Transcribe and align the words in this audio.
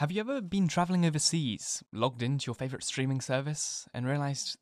Have 0.00 0.10
you 0.10 0.20
ever 0.20 0.40
been 0.40 0.66
traveling 0.66 1.04
overseas, 1.04 1.84
logged 1.92 2.22
into 2.22 2.46
your 2.46 2.54
favorite 2.54 2.84
streaming 2.84 3.20
service, 3.20 3.86
and 3.92 4.06
realized 4.06 4.56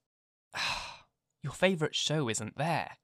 your 1.44 1.52
favorite 1.52 1.94
show 1.94 2.28
isn't 2.28 2.58
there? 2.58 2.96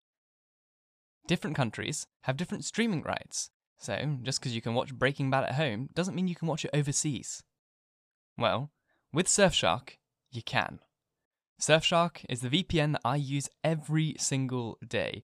Different 1.29 1.55
countries 1.55 2.09
have 2.23 2.37
different 2.37 2.65
streaming 2.65 3.03
rights, 3.03 3.51
so 3.79 4.19
just 4.25 4.41
because 4.41 4.53
you 4.53 4.61
can 4.61 4.75
watch 4.75 4.97
Breaking 4.97 5.31
Bad 5.31 5.45
at 5.45 5.55
home 5.55 5.91
doesn't 5.95 6.17
mean 6.17 6.27
you 6.27 6.35
can 6.35 6.49
watch 6.49 6.65
it 6.65 6.73
overseas. 6.75 7.45
Well, 8.37 8.73
with 9.13 9.29
Surfshark, 9.29 9.99
you 10.33 10.43
can. 10.43 10.81
Surfshark 11.63 12.25
is 12.29 12.41
the 12.41 12.49
VPN 12.49 12.95
that 12.95 13.03
I 13.05 13.15
use 13.15 13.49
every 13.63 14.17
single 14.19 14.77
day. 14.85 15.23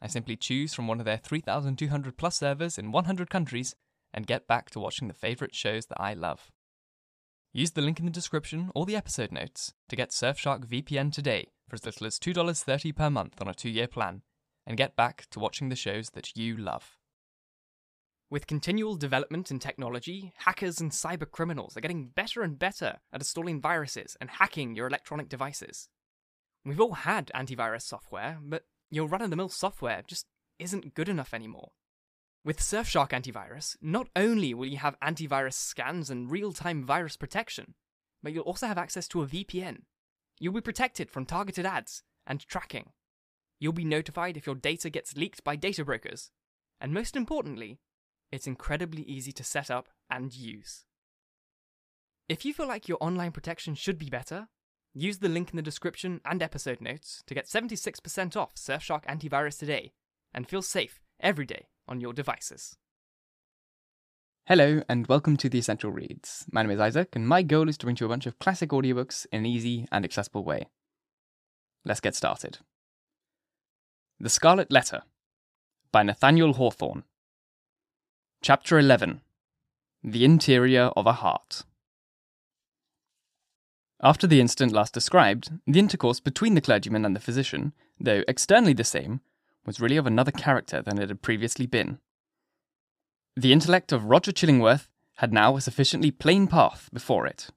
I 0.00 0.06
simply 0.06 0.36
choose 0.36 0.72
from 0.72 0.86
one 0.86 1.00
of 1.00 1.04
their 1.04 1.16
3,200 1.16 2.16
plus 2.16 2.36
servers 2.36 2.78
in 2.78 2.92
100 2.92 3.28
countries 3.28 3.74
and 4.18 4.26
get 4.26 4.48
back 4.48 4.68
to 4.68 4.80
watching 4.80 5.06
the 5.06 5.14
favourite 5.14 5.54
shows 5.54 5.86
that 5.86 6.00
I 6.00 6.12
love. 6.12 6.50
Use 7.52 7.70
the 7.70 7.80
link 7.80 8.00
in 8.00 8.04
the 8.04 8.10
description 8.10 8.68
or 8.74 8.84
the 8.84 8.96
episode 8.96 9.30
notes 9.30 9.74
to 9.88 9.94
get 9.94 10.10
Surfshark 10.10 10.66
VPN 10.66 11.12
today 11.12 11.52
for 11.68 11.76
as 11.76 11.86
little 11.86 12.04
as 12.04 12.18
$2.30 12.18 12.96
per 12.96 13.10
month 13.10 13.40
on 13.40 13.46
a 13.46 13.54
two 13.54 13.70
year 13.70 13.86
plan 13.86 14.22
and 14.66 14.76
get 14.76 14.96
back 14.96 15.26
to 15.30 15.38
watching 15.38 15.68
the 15.68 15.76
shows 15.76 16.10
that 16.14 16.36
you 16.36 16.56
love. 16.56 16.98
With 18.28 18.48
continual 18.48 18.96
development 18.96 19.52
in 19.52 19.60
technology, 19.60 20.32
hackers 20.38 20.80
and 20.80 20.90
cyber 20.90 21.30
criminals 21.30 21.76
are 21.76 21.80
getting 21.80 22.08
better 22.08 22.42
and 22.42 22.58
better 22.58 22.96
at 23.12 23.20
installing 23.20 23.60
viruses 23.60 24.16
and 24.20 24.30
hacking 24.30 24.74
your 24.74 24.88
electronic 24.88 25.28
devices. 25.28 25.88
We've 26.64 26.80
all 26.80 26.94
had 26.94 27.30
antivirus 27.36 27.82
software, 27.82 28.38
but 28.42 28.64
your 28.90 29.06
run 29.06 29.22
of 29.22 29.30
the 29.30 29.36
mill 29.36 29.48
software 29.48 30.02
just 30.08 30.26
isn't 30.58 30.94
good 30.94 31.08
enough 31.08 31.32
anymore. 31.32 31.70
With 32.44 32.60
Surfshark 32.60 33.10
Antivirus, 33.10 33.76
not 33.82 34.08
only 34.14 34.54
will 34.54 34.66
you 34.66 34.78
have 34.78 34.98
antivirus 35.00 35.54
scans 35.54 36.08
and 36.08 36.30
real 36.30 36.52
time 36.52 36.84
virus 36.84 37.16
protection, 37.16 37.74
but 38.22 38.32
you'll 38.32 38.44
also 38.44 38.66
have 38.66 38.78
access 38.78 39.08
to 39.08 39.22
a 39.22 39.26
VPN. 39.26 39.82
You'll 40.38 40.54
be 40.54 40.60
protected 40.60 41.10
from 41.10 41.26
targeted 41.26 41.66
ads 41.66 42.02
and 42.26 42.40
tracking. 42.40 42.90
You'll 43.58 43.72
be 43.72 43.84
notified 43.84 44.36
if 44.36 44.46
your 44.46 44.54
data 44.54 44.88
gets 44.88 45.16
leaked 45.16 45.42
by 45.42 45.56
data 45.56 45.84
brokers. 45.84 46.30
And 46.80 46.94
most 46.94 47.16
importantly, 47.16 47.80
it's 48.30 48.46
incredibly 48.46 49.02
easy 49.02 49.32
to 49.32 49.42
set 49.42 49.70
up 49.70 49.88
and 50.08 50.32
use. 50.32 50.84
If 52.28 52.44
you 52.44 52.54
feel 52.54 52.68
like 52.68 52.88
your 52.88 52.98
online 53.00 53.32
protection 53.32 53.74
should 53.74 53.98
be 53.98 54.10
better, 54.10 54.46
use 54.94 55.18
the 55.18 55.28
link 55.28 55.50
in 55.50 55.56
the 55.56 55.62
description 55.62 56.20
and 56.24 56.40
episode 56.40 56.80
notes 56.80 57.24
to 57.26 57.34
get 57.34 57.46
76% 57.46 58.36
off 58.36 58.54
Surfshark 58.54 59.04
Antivirus 59.06 59.58
today 59.58 59.92
and 60.32 60.48
feel 60.48 60.62
safe 60.62 61.00
every 61.20 61.46
day 61.46 61.66
on 61.88 62.00
your 62.00 62.12
devices. 62.12 62.76
Hello, 64.46 64.82
and 64.88 65.06
welcome 65.06 65.36
to 65.36 65.48
The 65.48 65.58
Essential 65.58 65.90
Reads. 65.90 66.46
My 66.50 66.62
name 66.62 66.70
is 66.70 66.80
Isaac, 66.80 67.08
and 67.14 67.28
my 67.28 67.42
goal 67.42 67.68
is 67.68 67.76
to 67.78 67.86
bring 67.86 67.96
you 68.00 68.06
a 68.06 68.08
bunch 68.08 68.26
of 68.26 68.38
classic 68.38 68.70
audiobooks 68.70 69.26
in 69.32 69.40
an 69.40 69.46
easy 69.46 69.86
and 69.92 70.04
accessible 70.04 70.44
way. 70.44 70.68
Let's 71.84 72.00
get 72.00 72.14
started. 72.14 72.58
The 74.20 74.30
Scarlet 74.30 74.72
Letter 74.72 75.02
by 75.92 76.02
Nathaniel 76.02 76.54
Hawthorne. 76.54 77.04
Chapter 78.42 78.78
11 78.78 79.20
The 80.02 80.24
Interior 80.24 80.90
of 80.96 81.06
a 81.06 81.12
Heart. 81.12 81.64
After 84.00 84.26
the 84.26 84.40
incident 84.40 84.72
last 84.72 84.94
described, 84.94 85.50
the 85.66 85.78
intercourse 85.78 86.20
between 86.20 86.54
the 86.54 86.60
clergyman 86.60 87.04
and 87.04 87.16
the 87.16 87.20
physician, 87.20 87.72
though 87.98 88.22
externally 88.28 88.72
the 88.72 88.84
same, 88.84 89.20
was 89.68 89.80
really 89.80 89.98
of 89.98 90.06
another 90.06 90.32
character 90.32 90.80
than 90.80 90.98
it 90.98 91.10
had 91.10 91.20
previously 91.20 91.66
been. 91.66 91.98
The 93.36 93.52
intellect 93.52 93.92
of 93.92 94.06
Roger 94.06 94.32
Chillingworth 94.32 94.88
had 95.18 95.30
now 95.30 95.56
a 95.56 95.60
sufficiently 95.60 96.10
plain 96.10 96.46
path 96.46 96.88
before 96.90 97.26
it. 97.26 97.50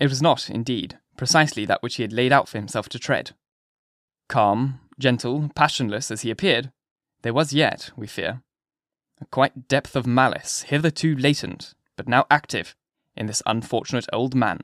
It 0.00 0.08
was 0.08 0.22
not, 0.22 0.48
indeed, 0.48 0.98
precisely 1.18 1.66
that 1.66 1.82
which 1.82 1.96
he 1.96 2.02
had 2.02 2.14
laid 2.14 2.32
out 2.32 2.48
for 2.48 2.56
himself 2.56 2.88
to 2.88 2.98
tread. 2.98 3.32
Calm, 4.26 4.80
gentle, 4.98 5.50
passionless 5.54 6.10
as 6.10 6.22
he 6.22 6.30
appeared, 6.30 6.72
there 7.20 7.34
was 7.34 7.52
yet, 7.52 7.90
we 7.94 8.06
fear, 8.06 8.40
a 9.20 9.26
quite 9.26 9.68
depth 9.68 9.94
of 9.94 10.06
malice, 10.06 10.62
hitherto 10.62 11.14
latent, 11.14 11.74
but 11.94 12.08
now 12.08 12.24
active, 12.30 12.74
in 13.14 13.26
this 13.26 13.42
unfortunate 13.44 14.06
old 14.14 14.34
man, 14.34 14.60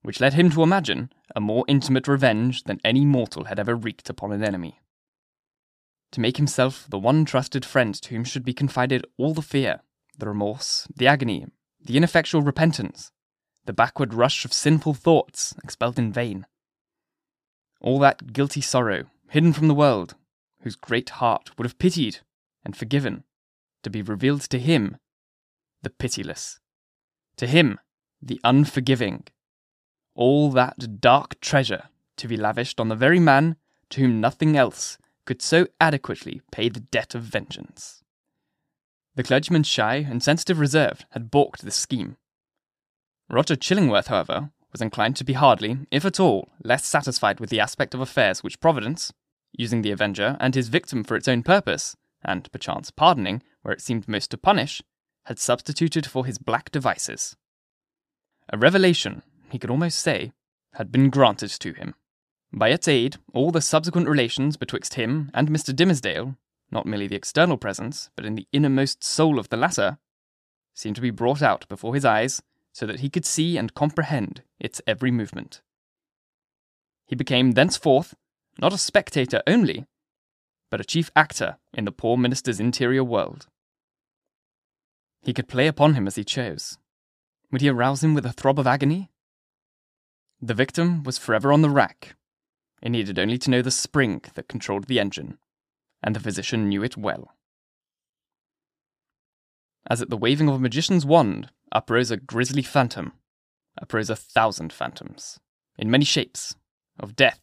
which 0.00 0.20
led 0.20 0.32
him 0.32 0.48
to 0.48 0.62
imagine 0.62 1.12
a 1.36 1.40
more 1.40 1.66
intimate 1.68 2.08
revenge 2.08 2.62
than 2.64 2.80
any 2.82 3.04
mortal 3.04 3.44
had 3.44 3.58
ever 3.58 3.74
wreaked 3.74 4.08
upon 4.08 4.32
an 4.32 4.42
enemy 4.42 4.80
to 6.12 6.20
make 6.20 6.36
himself 6.36 6.86
the 6.88 6.98
one 6.98 7.24
trusted 7.24 7.64
friend 7.64 7.94
to 7.94 8.10
whom 8.10 8.24
should 8.24 8.44
be 8.44 8.54
confided 8.54 9.04
all 9.16 9.34
the 9.34 9.42
fear, 9.42 9.80
the 10.16 10.28
remorse, 10.28 10.86
the 10.94 11.06
agony, 11.06 11.46
the 11.80 11.96
ineffectual 11.96 12.42
repentance, 12.42 13.12
the 13.66 13.72
backward 13.72 14.14
rush 14.14 14.44
of 14.44 14.52
sinful 14.52 14.94
thoughts 14.94 15.54
expelled 15.62 15.98
in 15.98 16.12
vain. 16.12 16.46
All 17.80 17.98
that 18.00 18.32
guilty 18.32 18.60
sorrow, 18.60 19.04
hidden 19.28 19.52
from 19.52 19.68
the 19.68 19.74
world, 19.74 20.14
whose 20.62 20.76
great 20.76 21.10
heart 21.10 21.50
would 21.56 21.66
have 21.66 21.78
pitied 21.78 22.20
and 22.64 22.76
forgiven, 22.76 23.24
to 23.82 23.90
be 23.90 24.02
revealed 24.02 24.42
to 24.42 24.58
him, 24.58 24.96
the 25.82 25.90
pitiless, 25.90 26.58
to 27.36 27.46
him, 27.46 27.78
the 28.20 28.40
unforgiving. 28.42 29.24
All 30.14 30.50
that 30.50 31.00
dark 31.00 31.38
treasure 31.40 31.84
to 32.16 32.26
be 32.26 32.36
lavished 32.36 32.80
on 32.80 32.88
the 32.88 32.96
very 32.96 33.20
man 33.20 33.56
to 33.90 34.00
whom 34.00 34.20
nothing 34.20 34.56
else 34.56 34.98
could 35.28 35.42
so 35.42 35.66
adequately 35.78 36.40
pay 36.50 36.70
the 36.70 36.80
debt 36.80 37.14
of 37.14 37.22
vengeance. 37.22 38.02
The 39.14 39.22
clergyman's 39.22 39.66
shy 39.66 39.96
and 39.96 40.22
sensitive 40.22 40.58
reserve 40.58 41.04
had 41.10 41.30
balked 41.30 41.60
this 41.60 41.76
scheme. 41.76 42.16
Roger 43.28 43.54
Chillingworth, 43.54 44.06
however, 44.06 44.52
was 44.72 44.80
inclined 44.80 45.16
to 45.16 45.24
be 45.24 45.34
hardly, 45.34 45.80
if 45.90 46.06
at 46.06 46.18
all, 46.18 46.48
less 46.64 46.86
satisfied 46.86 47.40
with 47.40 47.50
the 47.50 47.60
aspect 47.60 47.92
of 47.92 48.00
affairs 48.00 48.42
which 48.42 48.58
Providence, 48.58 49.12
using 49.52 49.82
the 49.82 49.90
Avenger 49.90 50.38
and 50.40 50.54
his 50.54 50.70
victim 50.70 51.04
for 51.04 51.14
its 51.14 51.28
own 51.28 51.42
purpose, 51.42 51.94
and 52.24 52.50
perchance 52.50 52.90
pardoning 52.90 53.42
where 53.60 53.74
it 53.74 53.82
seemed 53.82 54.08
most 54.08 54.30
to 54.30 54.38
punish, 54.38 54.80
had 55.26 55.38
substituted 55.38 56.06
for 56.06 56.24
his 56.24 56.38
black 56.38 56.70
devices. 56.70 57.36
A 58.50 58.56
revelation, 58.56 59.22
he 59.50 59.58
could 59.58 59.68
almost 59.68 59.98
say, 59.98 60.32
had 60.72 60.90
been 60.90 61.10
granted 61.10 61.50
to 61.50 61.74
him. 61.74 61.96
By 62.52 62.70
its 62.70 62.88
aid, 62.88 63.16
all 63.34 63.50
the 63.50 63.60
subsequent 63.60 64.08
relations 64.08 64.56
betwixt 64.56 64.94
him 64.94 65.30
and 65.34 65.48
Mr. 65.48 65.74
Dimmesdale, 65.74 66.36
not 66.70 66.86
merely 66.86 67.06
the 67.06 67.16
external 67.16 67.56
presence, 67.56 68.10
but 68.16 68.24
in 68.24 68.34
the 68.34 68.46
innermost 68.52 69.04
soul 69.04 69.38
of 69.38 69.48
the 69.48 69.56
latter, 69.56 69.98
seemed 70.74 70.96
to 70.96 71.02
be 71.02 71.10
brought 71.10 71.42
out 71.42 71.68
before 71.68 71.94
his 71.94 72.04
eyes 72.04 72.42
so 72.72 72.86
that 72.86 73.00
he 73.00 73.10
could 73.10 73.24
see 73.26 73.56
and 73.56 73.74
comprehend 73.74 74.42
its 74.58 74.80
every 74.86 75.10
movement. 75.10 75.60
He 77.06 77.16
became 77.16 77.52
thenceforth 77.52 78.14
not 78.60 78.72
a 78.72 78.78
spectator 78.78 79.42
only, 79.46 79.86
but 80.70 80.80
a 80.80 80.84
chief 80.84 81.10
actor 81.14 81.58
in 81.72 81.84
the 81.84 81.92
poor 81.92 82.16
minister's 82.16 82.60
interior 82.60 83.04
world. 83.04 83.46
He 85.22 85.32
could 85.32 85.48
play 85.48 85.66
upon 85.66 85.94
him 85.94 86.06
as 86.06 86.16
he 86.16 86.24
chose. 86.24 86.76
Would 87.50 87.60
he 87.60 87.68
arouse 87.68 88.02
him 88.02 88.14
with 88.14 88.26
a 88.26 88.32
throb 88.32 88.58
of 88.58 88.66
agony? 88.66 89.10
The 90.40 90.54
victim 90.54 91.02
was 91.02 91.18
forever 91.18 91.52
on 91.52 91.62
the 91.62 91.70
rack, 91.70 92.14
it 92.82 92.90
needed 92.90 93.18
only 93.18 93.38
to 93.38 93.50
know 93.50 93.62
the 93.62 93.70
spring 93.70 94.22
that 94.34 94.48
controlled 94.48 94.84
the 94.84 95.00
engine, 95.00 95.38
and 96.02 96.14
the 96.14 96.20
physician 96.20 96.68
knew 96.68 96.82
it 96.82 96.96
well. 96.96 97.34
As 99.90 100.02
at 100.02 100.10
the 100.10 100.16
waving 100.16 100.48
of 100.48 100.56
a 100.56 100.58
magician's 100.58 101.06
wand, 101.06 101.50
uprose 101.72 102.10
a 102.10 102.16
grisly 102.16 102.62
phantom, 102.62 103.12
uprose 103.80 104.10
a 104.10 104.16
thousand 104.16 104.72
phantoms, 104.72 105.38
in 105.76 105.90
many 105.90 106.04
shapes, 106.04 106.54
of 106.98 107.16
death 107.16 107.40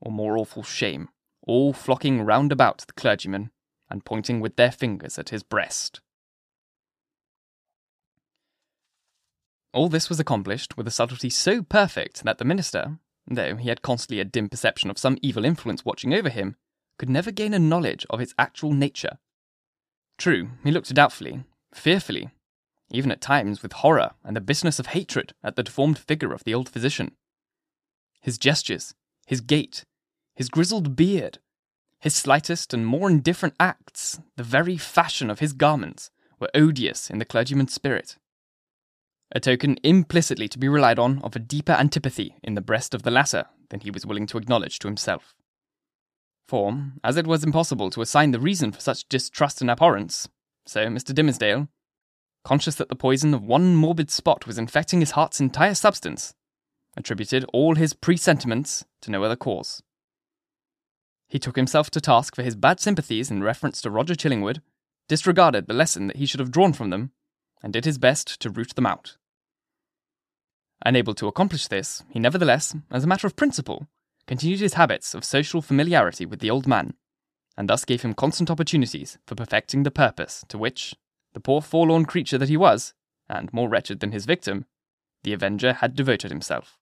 or 0.00 0.12
more 0.12 0.36
awful 0.36 0.62
shame, 0.62 1.08
all 1.46 1.72
flocking 1.72 2.22
round 2.22 2.52
about 2.52 2.78
the 2.86 2.92
clergyman 2.92 3.50
and 3.88 4.04
pointing 4.04 4.40
with 4.40 4.56
their 4.56 4.72
fingers 4.72 5.18
at 5.18 5.28
his 5.28 5.42
breast. 5.42 6.00
All 9.72 9.88
this 9.88 10.08
was 10.08 10.18
accomplished 10.18 10.76
with 10.76 10.88
a 10.88 10.90
subtlety 10.90 11.30
so 11.30 11.62
perfect 11.62 12.24
that 12.24 12.38
the 12.38 12.44
minister, 12.44 12.98
though 13.26 13.56
he 13.56 13.68
had 13.68 13.82
constantly 13.82 14.20
a 14.20 14.24
dim 14.24 14.48
perception 14.48 14.90
of 14.90 14.98
some 14.98 15.18
evil 15.22 15.44
influence 15.44 15.84
watching 15.84 16.14
over 16.14 16.28
him, 16.28 16.56
could 16.98 17.10
never 17.10 17.30
gain 17.30 17.52
a 17.52 17.58
knowledge 17.58 18.06
of 18.10 18.20
its 18.20 18.34
actual 18.38 18.72
nature. 18.72 19.18
True, 20.18 20.50
he 20.64 20.70
looked 20.70 20.94
doubtfully, 20.94 21.44
fearfully, 21.74 22.30
even 22.90 23.10
at 23.10 23.20
times 23.20 23.62
with 23.62 23.72
horror 23.74 24.12
and 24.24 24.36
the 24.36 24.40
bitterness 24.40 24.78
of 24.78 24.88
hatred 24.88 25.34
at 25.42 25.56
the 25.56 25.62
deformed 25.62 25.98
figure 25.98 26.32
of 26.32 26.44
the 26.44 26.54
old 26.54 26.68
physician. 26.68 27.12
His 28.22 28.38
gestures, 28.38 28.94
his 29.26 29.40
gait, 29.40 29.84
his 30.34 30.48
grizzled 30.48 30.96
beard, 30.96 31.38
his 32.00 32.14
slightest 32.14 32.72
and 32.72 32.86
more 32.86 33.10
indifferent 33.10 33.54
acts, 33.58 34.20
the 34.36 34.42
very 34.42 34.76
fashion 34.76 35.30
of 35.30 35.40
his 35.40 35.52
garments, 35.52 36.10
were 36.38 36.50
odious 36.54 37.10
in 37.10 37.18
the 37.18 37.24
clergyman's 37.24 37.74
spirit 37.74 38.16
a 39.32 39.40
token 39.40 39.76
implicitly 39.82 40.48
to 40.48 40.58
be 40.58 40.68
relied 40.68 40.98
on 40.98 41.20
of 41.22 41.34
a 41.34 41.40
deeper 41.40 41.72
antipathy 41.72 42.36
in 42.42 42.54
the 42.54 42.60
breast 42.60 42.94
of 42.94 43.02
the 43.02 43.10
latter 43.10 43.46
than 43.70 43.80
he 43.80 43.90
was 43.90 44.06
willing 44.06 44.26
to 44.26 44.38
acknowledge 44.38 44.78
to 44.78 44.88
himself. 44.88 45.34
For, 46.46 46.92
as 47.02 47.16
it 47.16 47.26
was 47.26 47.42
impossible 47.42 47.90
to 47.90 48.02
assign 48.02 48.30
the 48.30 48.38
reason 48.38 48.70
for 48.70 48.80
such 48.80 49.08
distrust 49.08 49.60
and 49.60 49.70
abhorrence, 49.70 50.28
so 50.64 50.86
Mr. 50.86 51.12
Dimmesdale, 51.12 51.68
conscious 52.44 52.76
that 52.76 52.88
the 52.88 52.94
poison 52.94 53.34
of 53.34 53.42
one 53.42 53.74
morbid 53.74 54.10
spot 54.10 54.46
was 54.46 54.58
infecting 54.58 55.00
his 55.00 55.12
heart's 55.12 55.40
entire 55.40 55.74
substance, 55.74 56.34
attributed 56.96 57.44
all 57.52 57.74
his 57.74 57.92
presentiments 57.92 58.84
to 59.00 59.10
no 59.10 59.24
other 59.24 59.34
cause. 59.34 59.82
He 61.28 61.40
took 61.40 61.56
himself 61.56 61.90
to 61.90 62.00
task 62.00 62.36
for 62.36 62.44
his 62.44 62.54
bad 62.54 62.78
sympathies 62.78 63.30
in 63.30 63.42
reference 63.42 63.82
to 63.82 63.90
Roger 63.90 64.14
Chillingworth, 64.14 64.60
disregarded 65.08 65.66
the 65.66 65.74
lesson 65.74 66.06
that 66.06 66.16
he 66.16 66.26
should 66.26 66.40
have 66.40 66.52
drawn 66.52 66.72
from 66.72 66.90
them, 66.90 67.10
and 67.62 67.72
did 67.72 67.84
his 67.84 67.98
best 67.98 68.40
to 68.40 68.50
root 68.50 68.74
them 68.74 68.86
out. 68.86 69.16
Unable 70.84 71.14
to 71.14 71.26
accomplish 71.26 71.68
this, 71.68 72.04
he 72.10 72.18
nevertheless, 72.18 72.74
as 72.90 73.04
a 73.04 73.06
matter 73.06 73.26
of 73.26 73.36
principle, 73.36 73.88
continued 74.26 74.60
his 74.60 74.74
habits 74.74 75.14
of 75.14 75.24
social 75.24 75.62
familiarity 75.62 76.26
with 76.26 76.40
the 76.40 76.50
old 76.50 76.66
man, 76.66 76.94
and 77.56 77.68
thus 77.68 77.84
gave 77.84 78.02
him 78.02 78.14
constant 78.14 78.50
opportunities 78.50 79.18
for 79.26 79.34
perfecting 79.34 79.82
the 79.82 79.90
purpose 79.90 80.44
to 80.48 80.58
which, 80.58 80.94
the 81.32 81.40
poor 81.40 81.60
forlorn 81.60 82.04
creature 82.04 82.38
that 82.38 82.48
he 82.48 82.56
was, 82.56 82.94
and 83.28 83.52
more 83.52 83.68
wretched 83.68 84.00
than 84.00 84.12
his 84.12 84.26
victim, 84.26 84.66
the 85.22 85.32
Avenger 85.32 85.74
had 85.74 85.96
devoted 85.96 86.30
himself. 86.30 86.78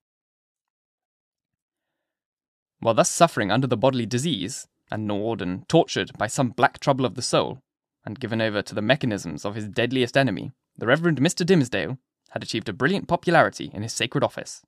While 2.79 2.93
thus 2.93 3.09
suffering 3.09 3.51
under 3.51 3.67
the 3.67 3.77
bodily 3.77 4.05
disease, 4.05 4.67
and 4.91 5.07
gnawed 5.07 5.41
and 5.41 5.67
tortured 5.67 6.11
by 6.17 6.27
some 6.27 6.49
black 6.49 6.79
trouble 6.79 7.05
of 7.05 7.15
the 7.15 7.21
soul, 7.21 7.59
and 8.05 8.19
given 8.19 8.41
over 8.41 8.61
to 8.61 8.75
the 8.75 8.81
mechanisms 8.81 9.45
of 9.45 9.55
his 9.55 9.67
deadliest 9.67 10.15
enemy, 10.15 10.51
the 10.77 10.85
Reverend 10.85 11.19
Mr. 11.19 11.45
Dimmesdale 11.45 11.97
had 12.31 12.43
achieved 12.43 12.67
a 12.67 12.73
brilliant 12.73 13.07
popularity 13.07 13.71
in 13.73 13.81
his 13.81 13.93
sacred 13.93 14.23
office. 14.23 14.61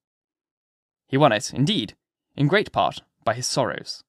He 1.08 1.18
won 1.18 1.32
it, 1.32 1.54
indeed, 1.54 1.96
in 2.36 2.48
great 2.48 2.72
part 2.72 3.02
by 3.24 3.34
his 3.34 3.48
sorrows. 3.48 4.04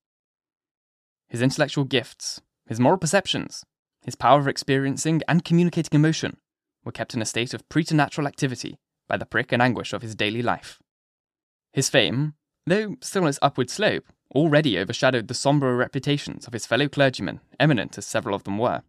His 1.28 1.42
intellectual 1.42 1.84
gifts, 1.84 2.40
his 2.66 2.80
moral 2.80 2.98
perceptions, 2.98 3.64
his 4.04 4.14
power 4.14 4.38
of 4.38 4.48
experiencing 4.48 5.22
and 5.28 5.44
communicating 5.44 5.98
emotion 5.98 6.38
were 6.84 6.92
kept 6.92 7.14
in 7.14 7.22
a 7.22 7.26
state 7.26 7.52
of 7.52 7.68
preternatural 7.68 8.26
activity 8.26 8.78
by 9.08 9.16
the 9.16 9.26
prick 9.26 9.52
and 9.52 9.60
anguish 9.60 9.92
of 9.92 10.02
his 10.02 10.14
daily 10.14 10.42
life. 10.42 10.78
His 11.72 11.88
fame, 11.88 12.34
though 12.66 12.96
still 13.00 13.22
on 13.22 13.28
its 13.28 13.38
upward 13.42 13.70
slope, 13.70 14.04
already 14.34 14.78
overshadowed 14.78 15.28
the 15.28 15.34
sombre 15.34 15.74
reputations 15.74 16.46
of 16.46 16.52
his 16.52 16.66
fellow 16.66 16.88
clergymen, 16.88 17.40
eminent 17.58 17.98
as 17.98 18.06
several 18.06 18.34
of 18.34 18.44
them 18.44 18.58
were. 18.58 18.82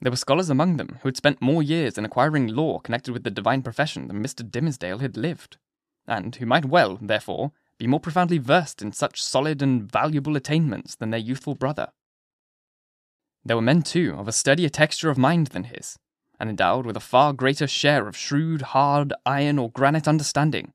There 0.00 0.12
were 0.12 0.16
scholars 0.16 0.48
among 0.48 0.76
them 0.76 0.98
who 1.02 1.08
had 1.08 1.16
spent 1.16 1.42
more 1.42 1.62
years 1.62 1.98
in 1.98 2.04
acquiring 2.04 2.48
lore 2.48 2.80
connected 2.80 3.12
with 3.12 3.24
the 3.24 3.30
divine 3.30 3.62
profession 3.62 4.06
than 4.06 4.22
Mr. 4.22 4.48
Dimmesdale 4.48 5.00
had 5.00 5.16
lived, 5.16 5.56
and 6.06 6.34
who 6.36 6.46
might 6.46 6.64
well, 6.64 6.98
therefore, 7.00 7.52
be 7.78 7.86
more 7.86 8.00
profoundly 8.00 8.38
versed 8.38 8.80
in 8.80 8.92
such 8.92 9.22
solid 9.22 9.60
and 9.60 9.90
valuable 9.90 10.36
attainments 10.36 10.94
than 10.94 11.10
their 11.10 11.20
youthful 11.20 11.54
brother. 11.54 11.88
There 13.44 13.56
were 13.56 13.62
men, 13.62 13.82
too, 13.82 14.14
of 14.16 14.28
a 14.28 14.32
sturdier 14.32 14.68
texture 14.68 15.10
of 15.10 15.18
mind 15.18 15.48
than 15.48 15.64
his, 15.64 15.98
and 16.38 16.48
endowed 16.48 16.86
with 16.86 16.96
a 16.96 17.00
far 17.00 17.32
greater 17.32 17.66
share 17.66 18.06
of 18.06 18.16
shrewd, 18.16 18.62
hard, 18.62 19.12
iron, 19.26 19.58
or 19.58 19.70
granite 19.70 20.06
understanding, 20.06 20.72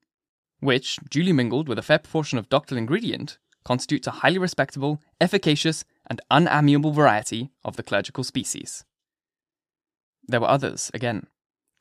which, 0.60 0.98
duly 1.10 1.32
mingled 1.32 1.70
with 1.70 1.80
a 1.80 1.84
fair 1.84 2.00
proportion 2.00 2.38
of 2.38 2.50
doctoral 2.50 2.78
ingredient, 2.78 3.38
constitutes 3.64 4.08
a 4.08 4.12
highly 4.12 4.38
respectable, 4.38 5.02
efficacious, 5.22 5.86
and 6.10 6.20
unamiable 6.30 6.92
variety 6.92 7.52
of 7.64 7.76
the 7.78 7.84
clerical 7.84 8.24
species. 8.24 8.84
There 10.28 10.42
were 10.42 10.50
others, 10.50 10.90
again, 10.94 11.28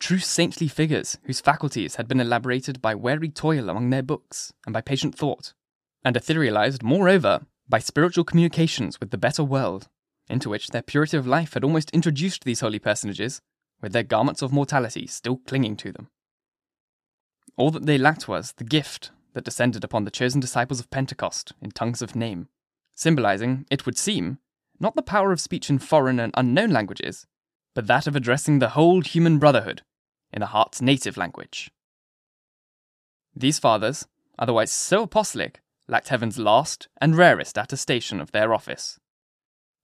true 0.00 0.18
saintly 0.18 0.66
figures 0.68 1.16
whose 1.24 1.40
faculties 1.40 1.94
had 1.94 2.08
been 2.08 2.20
elaborated 2.20 2.82
by 2.82 2.94
wary 2.94 3.28
toil 3.28 3.68
among 3.68 3.90
their 3.90 4.02
books 4.02 4.52
and 4.66 4.72
by 4.72 4.80
patient 4.80 5.14
thought, 5.14 5.52
and 6.04 6.16
etherealized, 6.16 6.82
moreover, 6.82 7.46
by 7.68 7.78
spiritual 7.78 8.24
communications 8.24 8.98
with 8.98 9.10
the 9.10 9.18
better 9.18 9.44
world, 9.44 9.88
into 10.28 10.48
which 10.48 10.68
their 10.68 10.82
purity 10.82 11.16
of 11.16 11.26
life 11.26 11.54
had 11.54 11.62
almost 11.62 11.90
introduced 11.90 12.44
these 12.44 12.60
holy 12.60 12.78
personages, 12.78 13.40
with 13.80 13.92
their 13.92 14.02
garments 14.02 14.42
of 14.42 14.52
mortality 14.52 15.06
still 15.06 15.36
clinging 15.46 15.76
to 15.76 15.92
them. 15.92 16.08
All 17.56 17.70
that 17.70 17.86
they 17.86 17.98
lacked 17.98 18.28
was 18.28 18.52
the 18.56 18.64
gift 18.64 19.10
that 19.34 19.44
descended 19.44 19.84
upon 19.84 20.04
the 20.04 20.10
chosen 20.10 20.40
disciples 20.40 20.80
of 20.80 20.90
Pentecost 20.90 21.52
in 21.60 21.70
tongues 21.70 22.02
of 22.02 22.16
name, 22.16 22.48
symbolizing, 22.94 23.66
it 23.70 23.86
would 23.86 23.96
seem, 23.96 24.38
not 24.80 24.96
the 24.96 25.02
power 25.02 25.32
of 25.32 25.40
speech 25.40 25.70
in 25.70 25.78
foreign 25.78 26.18
and 26.18 26.34
unknown 26.36 26.70
languages, 26.70 27.26
but 27.74 27.86
that 27.86 28.06
of 28.06 28.16
addressing 28.16 28.58
the 28.58 28.70
whole 28.70 29.00
human 29.00 29.38
brotherhood 29.38 29.82
in 30.32 30.40
the 30.40 30.46
heart's 30.46 30.80
native 30.80 31.16
language. 31.16 31.70
These 33.34 33.58
fathers, 33.58 34.06
otherwise 34.38 34.72
so 34.72 35.02
apostolic, 35.04 35.60
lacked 35.88 36.08
heaven's 36.08 36.38
last 36.38 36.88
and 37.00 37.16
rarest 37.16 37.58
attestation 37.58 38.20
of 38.20 38.32
their 38.32 38.54
office 38.54 38.98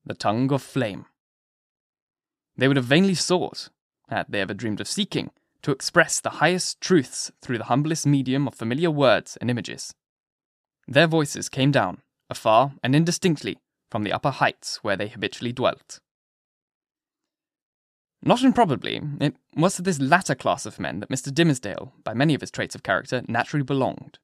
the 0.08 0.14
tongue 0.14 0.50
of 0.52 0.62
flame. 0.62 1.04
They 2.56 2.66
would 2.66 2.78
have 2.78 2.86
vainly 2.86 3.14
sought, 3.14 3.68
had 4.08 4.26
they 4.28 4.40
ever 4.40 4.54
dreamed 4.54 4.80
of 4.80 4.88
seeking, 4.88 5.30
to 5.62 5.70
express 5.70 6.18
the 6.18 6.30
highest 6.40 6.80
truths 6.80 7.30
through 7.42 7.58
the 7.58 7.64
humblest 7.64 8.06
medium 8.06 8.48
of 8.48 8.54
familiar 8.54 8.90
words 8.90 9.36
and 9.40 9.50
images. 9.50 9.92
Their 10.86 11.06
voices 11.06 11.48
came 11.48 11.70
down, 11.70 12.00
afar 12.30 12.72
and 12.82 12.96
indistinctly, 12.96 13.58
from 13.90 14.02
the 14.02 14.12
upper 14.12 14.30
heights 14.30 14.78
where 14.82 14.96
they 14.96 15.08
habitually 15.08 15.52
dwelt. 15.52 16.00
Not 18.22 18.42
improbably, 18.42 19.00
it 19.20 19.36
was 19.56 19.76
to 19.76 19.82
this 19.82 20.00
latter 20.00 20.34
class 20.34 20.66
of 20.66 20.80
men 20.80 21.00
that 21.00 21.08
Mr. 21.08 21.32
Dimmesdale, 21.32 21.92
by 22.02 22.14
many 22.14 22.34
of 22.34 22.40
his 22.40 22.50
traits 22.50 22.74
of 22.74 22.82
character, 22.82 23.22
naturally 23.28 23.64
belonged. 23.64 24.18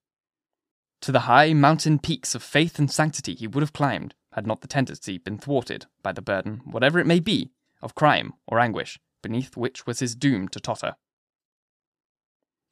To 1.03 1.13
the 1.13 1.21
high 1.21 1.53
mountain 1.53 1.99
peaks 1.99 2.35
of 2.35 2.43
faith 2.43 2.79
and 2.79 2.91
sanctity 2.91 3.35
he 3.35 3.47
would 3.47 3.63
have 3.63 3.73
climbed, 3.73 4.15
had 4.33 4.47
not 4.47 4.63
the 4.63 4.69
tendency 4.69 5.19
been 5.19 5.39
thwarted 5.39 5.87
by 6.03 6.13
the 6.13 6.23
burden, 6.23 6.63
whatever 6.65 6.99
it 6.99 7.07
may 7.07 7.21
be, 7.21 7.53
of 7.83 7.95
crime 7.95 8.33
or 8.47 8.59
anguish, 8.59 8.99
beneath 9.23 9.57
which 9.57 9.87
was 9.87 10.01
his 10.01 10.15
doom 10.15 10.49
to 10.49 10.61
totter. 10.61 10.97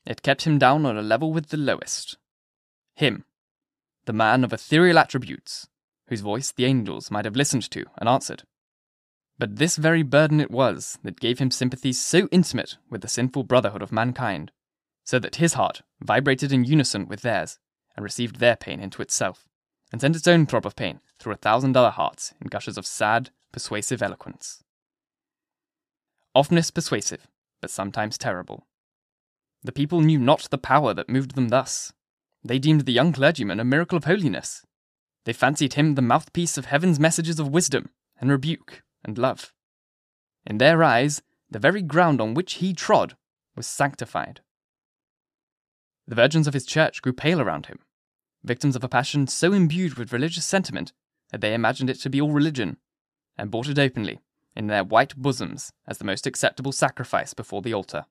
It 0.04 0.22
kept 0.22 0.42
him 0.42 0.58
down 0.58 0.84
on 0.84 0.96
a 0.96 1.02
level 1.02 1.32
with 1.32 1.50
the 1.50 1.56
lowest. 1.56 2.16
Him, 2.96 3.24
the 4.06 4.12
man 4.12 4.42
of 4.42 4.52
ethereal 4.52 4.98
attributes, 4.98 5.68
whose 6.08 6.20
voice 6.20 6.50
the 6.50 6.64
angels 6.64 7.10
might 7.10 7.24
have 7.24 7.36
listened 7.36 7.70
to 7.70 7.84
and 7.98 8.08
answered. 8.08 8.42
But 9.42 9.56
this 9.56 9.74
very 9.74 10.04
burden 10.04 10.38
it 10.38 10.52
was 10.52 11.00
that 11.02 11.18
gave 11.18 11.40
him 11.40 11.50
sympathies 11.50 12.00
so 12.00 12.28
intimate 12.30 12.76
with 12.88 13.00
the 13.00 13.08
sinful 13.08 13.42
brotherhood 13.42 13.82
of 13.82 13.90
mankind, 13.90 14.52
so 15.02 15.18
that 15.18 15.42
his 15.42 15.54
heart 15.54 15.82
vibrated 16.00 16.52
in 16.52 16.62
unison 16.62 17.08
with 17.08 17.22
theirs, 17.22 17.58
and 17.96 18.04
received 18.04 18.36
their 18.36 18.54
pain 18.54 18.78
into 18.78 19.02
itself, 19.02 19.48
and 19.90 20.00
sent 20.00 20.14
its 20.14 20.28
own 20.28 20.46
throb 20.46 20.64
of 20.64 20.76
pain 20.76 21.00
through 21.18 21.32
a 21.32 21.42
thousand 21.42 21.76
other 21.76 21.90
hearts 21.90 22.32
in 22.40 22.46
gushes 22.46 22.78
of 22.78 22.86
sad, 22.86 23.30
persuasive 23.50 24.00
eloquence. 24.00 24.62
Oftenest 26.36 26.72
persuasive, 26.72 27.26
but 27.60 27.68
sometimes 27.72 28.16
terrible. 28.16 28.68
The 29.64 29.72
people 29.72 30.02
knew 30.02 30.20
not 30.20 30.46
the 30.52 30.56
power 30.56 30.94
that 30.94 31.08
moved 31.08 31.34
them 31.34 31.48
thus. 31.48 31.92
They 32.44 32.60
deemed 32.60 32.82
the 32.82 32.92
young 32.92 33.12
clergyman 33.12 33.58
a 33.58 33.64
miracle 33.64 33.98
of 33.98 34.04
holiness. 34.04 34.64
They 35.24 35.32
fancied 35.32 35.74
him 35.74 35.96
the 35.96 36.00
mouthpiece 36.00 36.56
of 36.56 36.66
heaven's 36.66 37.00
messages 37.00 37.40
of 37.40 37.48
wisdom 37.48 37.90
and 38.20 38.30
rebuke 38.30 38.84
and 39.04 39.18
love. 39.18 39.52
In 40.46 40.58
their 40.58 40.82
eyes, 40.82 41.22
the 41.50 41.58
very 41.58 41.82
ground 41.82 42.20
on 42.20 42.34
which 42.34 42.54
he 42.54 42.72
trod 42.72 43.16
was 43.54 43.66
sanctified. 43.66 44.40
The 46.06 46.14
virgins 46.14 46.46
of 46.46 46.54
his 46.54 46.66
church 46.66 47.02
grew 47.02 47.12
pale 47.12 47.40
around 47.40 47.66
him, 47.66 47.78
victims 48.42 48.74
of 48.74 48.84
a 48.84 48.88
passion 48.88 49.26
so 49.26 49.52
imbued 49.52 49.94
with 49.94 50.12
religious 50.12 50.44
sentiment 50.44 50.92
that 51.30 51.40
they 51.40 51.54
imagined 51.54 51.90
it 51.90 52.00
to 52.00 52.10
be 52.10 52.20
all 52.20 52.32
religion, 52.32 52.76
and 53.38 53.50
bought 53.50 53.68
it 53.68 53.78
openly, 53.78 54.20
in 54.54 54.66
their 54.66 54.84
white 54.84 55.16
bosoms, 55.16 55.72
as 55.86 55.98
the 55.98 56.04
most 56.04 56.26
acceptable 56.26 56.72
sacrifice 56.72 57.34
before 57.34 57.62
the 57.62 57.72
altar. 57.72 58.06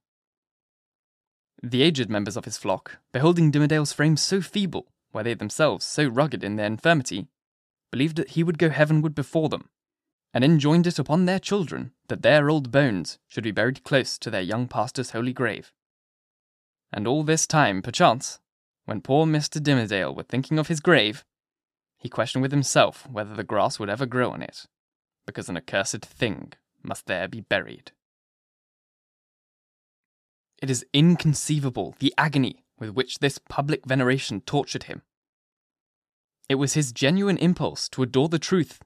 The 1.62 1.83
aged 1.83 2.10
members 2.10 2.38
of 2.38 2.45
his 2.45 2.57
flock, 2.57 2.98
beholding 3.12 3.51
Dimmesdale's 3.51 3.93
frame 3.93 4.17
so 4.17 4.41
feeble, 4.41 4.88
while 5.12 5.24
they 5.24 5.36
themselves 5.36 5.86
so 5.86 6.07
rugged 6.07 6.43
in 6.43 6.55
their 6.55 6.65
infirmity, 6.65 7.27
believed 7.91 8.15
that 8.15 8.29
he 8.29 8.43
would 8.43 8.57
go 8.57 8.69
heavenward 8.69 9.13
before 9.13 9.50
them, 9.50 9.69
and 10.33 10.43
enjoined 10.43 10.88
it 10.88 11.00
upon 11.00 11.25
their 11.25 11.39
children 11.39 11.91
that 12.07 12.21
their 12.21 12.50
old 12.50 12.71
bones 12.71 13.19
should 13.27 13.43
be 13.43 13.51
buried 13.51 13.83
close 13.83 14.17
to 14.17 14.29
their 14.29 14.41
young 14.41 14.67
pastor's 14.67 15.11
holy 15.11 15.33
grave. 15.33 15.71
And 16.91 17.07
all 17.07 17.23
this 17.23 17.47
time, 17.47 17.81
perchance, 17.81 18.39
when 18.85 19.01
poor 19.01 19.25
Mr. 19.25 19.61
Dimmesdale 19.61 20.15
was 20.15 20.25
thinking 20.27 20.59
of 20.59 20.67
his 20.67 20.79
grave, 20.79 21.23
he 21.97 22.09
questioned 22.09 22.41
with 22.41 22.51
himself 22.51 23.07
whether 23.09 23.35
the 23.35 23.43
grass 23.43 23.79
would 23.79 23.89
ever 23.89 24.05
grow 24.05 24.31
on 24.31 24.41
it, 24.41 24.65
because 25.25 25.50
an 25.50 25.57
accursed 25.57 26.05
thing 26.05 26.53
must 26.83 27.05
there 27.05 27.27
be 27.27 27.41
buried. 27.41 27.91
It 30.61 30.69
is 30.69 30.85
inconceivable 30.93 31.95
the 32.00 32.13
agony 32.17 32.63
with 32.79 32.91
which 32.91 33.19
this 33.19 33.38
public 33.38 33.85
veneration 33.85 34.41
tortured 34.41 34.83
him. 34.83 35.01
It 36.50 36.55
was 36.55 36.73
his 36.73 36.91
genuine 36.91 37.38
impulse 37.38 37.88
to 37.89 38.03
adore 38.03 38.29
the 38.29 38.39
truth 38.39 38.81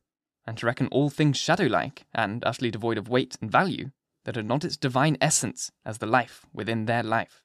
and 0.45 0.57
to 0.57 0.65
reckon 0.65 0.87
all 0.87 1.09
things 1.09 1.37
shadow 1.37 1.65
like 1.65 2.05
and 2.13 2.43
utterly 2.45 2.71
devoid 2.71 2.97
of 2.97 3.09
weight 3.09 3.37
and 3.41 3.51
value 3.51 3.91
that 4.25 4.35
had 4.35 4.45
not 4.45 4.65
its 4.65 4.77
divine 4.77 5.17
essence 5.21 5.71
as 5.85 5.99
the 5.99 6.05
life 6.05 6.45
within 6.53 6.85
their 6.85 7.03
life. 7.03 7.43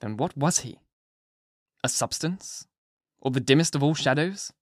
Then 0.00 0.16
what 0.16 0.36
was 0.36 0.60
he? 0.60 0.78
A 1.84 1.88
substance? 1.88 2.66
Or 3.20 3.30
the 3.30 3.40
dimmest 3.40 3.74
of 3.74 3.82
all 3.82 3.94
shadows? 3.94 4.52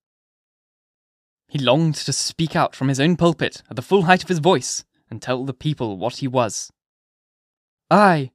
He 1.47 1.57
longed 1.57 1.95
to 1.95 2.13
speak 2.13 2.55
out 2.55 2.75
from 2.75 2.89
his 2.89 2.99
own 2.99 3.15
pulpit 3.15 3.63
at 3.69 3.75
the 3.75 3.81
full 3.81 4.03
height 4.03 4.23
of 4.23 4.29
his 4.29 4.39
voice 4.39 4.83
and 5.09 5.21
tell 5.21 5.45
the 5.45 5.53
people 5.53 5.97
what 5.97 6.17
he 6.17 6.27
was. 6.27 6.71
I, 7.89 8.31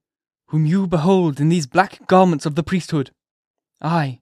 whom 0.46 0.66
you 0.66 0.86
behold 0.86 1.38
in 1.38 1.48
these 1.48 1.66
black 1.66 2.06
garments 2.06 2.44
of 2.44 2.56
the 2.56 2.64
priesthood, 2.64 3.12
I, 3.80 4.20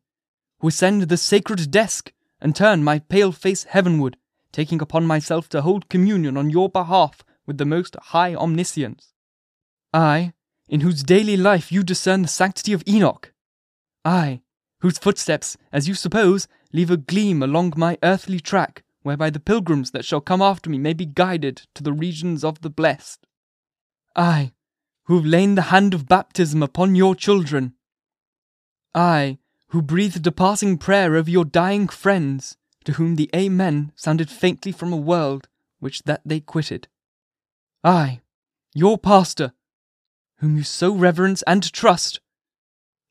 who 0.58 0.68
ascend 0.68 1.02
the 1.02 1.16
sacred 1.16 1.70
desk 1.70 2.12
and 2.42 2.54
turn 2.54 2.84
my 2.84 2.98
pale 2.98 3.32
face 3.32 3.64
heavenward, 3.64 4.18
taking 4.50 4.82
upon 4.82 5.06
myself 5.06 5.48
to 5.48 5.62
hold 5.62 5.88
communion 5.88 6.36
on 6.36 6.50
your 6.50 6.68
behalf 6.68 7.24
with 7.46 7.56
the 7.56 7.64
most 7.64 7.96
high 7.96 8.34
omniscience. 8.34 9.14
I, 9.94 10.34
in 10.68 10.80
whose 10.80 11.02
daily 11.02 11.36
life 11.36 11.70
you 11.70 11.82
discern 11.82 12.22
the 12.22 12.28
sanctity 12.28 12.72
of 12.72 12.82
Enoch. 12.86 13.32
I, 14.04 14.42
whose 14.80 14.98
footsteps, 14.98 15.56
as 15.72 15.86
you 15.86 15.94
suppose, 15.94 16.48
leave 16.72 16.90
a 16.90 16.96
gleam 16.96 17.42
along 17.42 17.74
my 17.76 17.96
earthly 18.02 18.40
track, 18.40 18.82
whereby 19.02 19.30
the 19.30 19.40
pilgrims 19.40 19.92
that 19.92 20.04
shall 20.04 20.20
come 20.20 20.42
after 20.42 20.68
me 20.68 20.78
may 20.78 20.92
be 20.92 21.06
guided 21.06 21.62
to 21.74 21.82
the 21.82 21.92
regions 21.92 22.42
of 22.42 22.60
the 22.60 22.70
blessed. 22.70 23.26
I, 24.16 24.52
who 25.04 25.16
have 25.16 25.26
lain 25.26 25.54
the 25.54 25.62
hand 25.62 25.94
of 25.94 26.08
baptism 26.08 26.62
upon 26.62 26.94
your 26.94 27.14
children. 27.14 27.74
I, 28.94 29.38
who 29.72 29.80
breathed 29.80 30.26
a 30.26 30.30
passing 30.30 30.76
prayer 30.76 31.16
over 31.16 31.30
your 31.30 31.46
dying 31.46 31.88
friends, 31.88 32.58
to 32.84 32.92
whom 32.92 33.16
the 33.16 33.30
Amen 33.34 33.90
sounded 33.96 34.28
faintly 34.28 34.70
from 34.70 34.92
a 34.92 34.98
world 34.98 35.48
which 35.80 36.02
that 36.02 36.20
they 36.26 36.40
quitted. 36.40 36.88
I, 37.82 38.20
your 38.74 38.98
pastor, 38.98 39.54
whom 40.36 40.58
you 40.58 40.62
so 40.62 40.94
reverence 40.94 41.42
and 41.46 41.72
trust, 41.72 42.20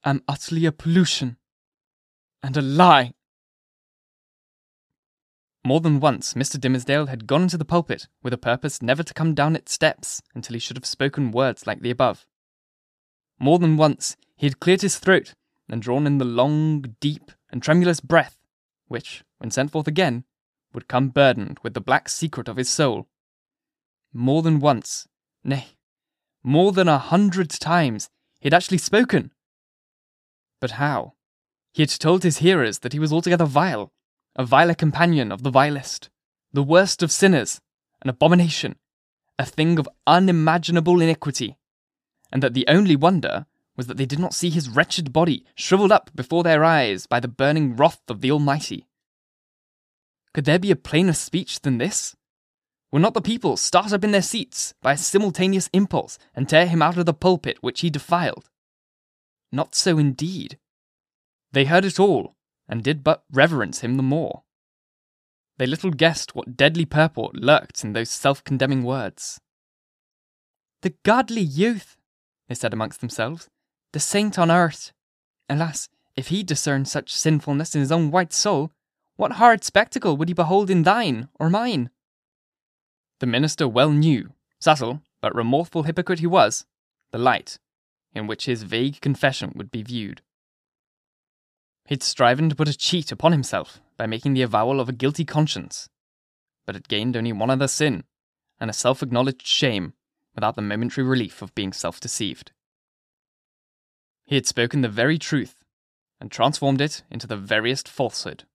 am 0.05 0.21
utterly 0.27 0.67
a 0.67 0.71
pollution 0.71 1.37
and 2.43 2.55
a 2.55 2.61
lie. 2.61 3.13
More 5.65 5.79
than 5.79 5.99
once, 5.99 6.35
Mr. 6.35 6.59
Dimmesdale 6.59 7.07
had 7.07 7.25
gone 7.25 7.41
into 7.41 7.57
the 7.57 7.65
pulpit 7.65 8.07
with 8.21 8.33
a 8.33 8.37
purpose 8.37 8.83
never 8.83 9.01
to 9.01 9.15
come 9.15 9.33
down 9.33 9.55
its 9.55 9.73
steps 9.73 10.21
until 10.35 10.53
he 10.53 10.59
should 10.59 10.77
have 10.77 10.85
spoken 10.85 11.31
words 11.31 11.65
like 11.65 11.81
the 11.81 11.89
above. 11.89 12.27
More 13.39 13.57
than 13.57 13.77
once, 13.77 14.15
he 14.35 14.45
had 14.45 14.59
cleared 14.59 14.83
his 14.83 14.99
throat 14.99 15.33
and 15.71 15.81
drawn 15.81 16.05
in 16.05 16.17
the 16.17 16.25
long, 16.25 16.95
deep, 16.99 17.31
and 17.49 17.63
tremulous 17.63 17.99
breath, 17.99 18.37
which, 18.87 19.23
when 19.37 19.49
sent 19.49 19.71
forth 19.71 19.87
again, 19.87 20.25
would 20.73 20.87
come 20.87 21.09
burdened 21.09 21.59
with 21.63 21.73
the 21.73 21.81
black 21.81 22.09
secret 22.09 22.47
of 22.47 22.57
his 22.57 22.69
soul. 22.69 23.07
More 24.13 24.41
than 24.41 24.59
once, 24.59 25.07
nay, 25.43 25.77
more 26.43 26.71
than 26.71 26.87
a 26.87 26.97
hundred 26.97 27.49
times, 27.49 28.09
he 28.39 28.47
had 28.47 28.53
actually 28.53 28.79
spoken. 28.79 29.31
But 30.59 30.71
how? 30.71 31.13
He 31.73 31.81
had 31.81 31.89
told 31.89 32.23
his 32.23 32.39
hearers 32.39 32.79
that 32.79 32.93
he 32.93 32.99
was 32.99 33.13
altogether 33.13 33.45
vile, 33.45 33.93
a 34.35 34.45
viler 34.45 34.73
companion 34.73 35.31
of 35.31 35.43
the 35.43 35.51
vilest, 35.51 36.09
the 36.51 36.63
worst 36.63 37.01
of 37.01 37.11
sinners, 37.11 37.61
an 38.01 38.09
abomination, 38.09 38.75
a 39.39 39.45
thing 39.45 39.79
of 39.79 39.89
unimaginable 40.05 40.99
iniquity, 41.01 41.57
and 42.31 42.43
that 42.43 42.53
the 42.53 42.65
only 42.67 42.95
wonder 42.95 43.45
was 43.81 43.87
that 43.87 43.97
they 43.97 44.05
did 44.05 44.19
not 44.19 44.35
see 44.35 44.51
his 44.51 44.69
wretched 44.69 45.11
body 45.11 45.43
shriveled 45.55 45.91
up 45.91 46.11
before 46.13 46.43
their 46.43 46.63
eyes 46.63 47.07
by 47.07 47.19
the 47.19 47.27
burning 47.27 47.75
wrath 47.75 48.03
of 48.09 48.21
the 48.21 48.29
Almighty. 48.29 48.85
Could 50.35 50.45
there 50.45 50.59
be 50.59 50.69
a 50.69 50.75
plainer 50.75 51.13
speech 51.13 51.61
than 51.61 51.79
this? 51.79 52.15
Will 52.91 52.99
not 52.99 53.15
the 53.15 53.23
people 53.23 53.57
start 53.57 53.91
up 53.91 54.03
in 54.03 54.11
their 54.11 54.21
seats 54.21 54.75
by 54.83 54.93
a 54.93 54.97
simultaneous 54.97 55.67
impulse 55.73 56.19
and 56.35 56.47
tear 56.47 56.67
him 56.67 56.83
out 56.83 56.95
of 56.95 57.07
the 57.07 57.13
pulpit 57.15 57.57
which 57.61 57.81
he 57.81 57.89
defiled? 57.89 58.51
Not 59.51 59.73
so 59.73 59.97
indeed. 59.97 60.59
They 61.51 61.65
heard 61.65 61.83
it 61.83 61.99
all, 61.99 62.35
and 62.69 62.83
did 62.83 63.03
but 63.03 63.23
reverence 63.31 63.79
him 63.79 63.97
the 63.97 64.03
more. 64.03 64.43
They 65.57 65.65
little 65.65 65.89
guessed 65.89 66.35
what 66.35 66.55
deadly 66.55 66.85
purport 66.85 67.35
lurked 67.35 67.83
in 67.83 67.93
those 67.93 68.11
self 68.11 68.43
condemning 68.43 68.83
words. 68.83 69.41
The 70.83 70.93
godly 71.01 71.41
youth, 71.41 71.97
they 72.47 72.53
said 72.53 72.73
amongst 72.73 73.01
themselves, 73.01 73.49
the 73.93 73.99
saint 73.99 74.39
on 74.39 74.49
earth. 74.51 74.91
Alas, 75.49 75.89
if 76.15 76.27
he 76.27 76.43
discerned 76.43 76.87
such 76.87 77.13
sinfulness 77.13 77.75
in 77.75 77.81
his 77.81 77.91
own 77.91 78.11
white 78.11 78.33
soul, 78.33 78.71
what 79.15 79.33
horrid 79.33 79.63
spectacle 79.63 80.17
would 80.17 80.27
he 80.27 80.33
behold 80.33 80.69
in 80.69 80.83
thine 80.83 81.29
or 81.39 81.49
mine? 81.49 81.89
The 83.19 83.25
minister 83.27 83.67
well 83.67 83.91
knew, 83.91 84.33
subtle 84.59 85.01
but 85.21 85.35
remorseful 85.35 85.83
hypocrite 85.83 86.19
he 86.19 86.27
was, 86.27 86.65
the 87.11 87.17
light 87.17 87.59
in 88.13 88.27
which 88.27 88.45
his 88.45 88.63
vague 88.63 88.99
confession 89.01 89.53
would 89.55 89.71
be 89.71 89.83
viewed. 89.83 90.21
He'd 91.87 92.03
striven 92.03 92.49
to 92.49 92.55
put 92.55 92.67
a 92.67 92.77
cheat 92.77 93.11
upon 93.11 93.31
himself 93.31 93.81
by 93.97 94.05
making 94.05 94.33
the 94.33 94.41
avowal 94.41 94.79
of 94.79 94.89
a 94.89 94.93
guilty 94.93 95.25
conscience, 95.25 95.89
but 96.65 96.75
had 96.75 96.87
gained 96.87 97.15
only 97.15 97.33
one 97.33 97.49
other 97.49 97.67
sin, 97.67 98.03
and 98.59 98.69
a 98.69 98.73
self 98.73 99.01
acknowledged 99.01 99.45
shame, 99.45 99.93
without 100.35 100.55
the 100.55 100.61
momentary 100.61 101.05
relief 101.05 101.41
of 101.41 101.55
being 101.55 101.73
self 101.73 101.99
deceived. 101.99 102.51
He 104.31 104.35
had 104.35 104.47
spoken 104.47 104.79
the 104.79 104.87
very 104.87 105.17
truth, 105.17 105.55
and 106.21 106.31
transformed 106.31 106.79
it 106.79 107.03
into 107.11 107.27
the 107.27 107.35
veriest 107.35 107.89
falsehood. 107.89 108.45